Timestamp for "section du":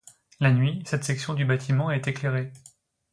1.03-1.45